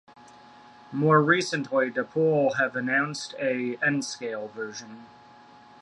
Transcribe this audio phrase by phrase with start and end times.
[0.91, 5.05] More recently, Dapol have announced a N Scale version.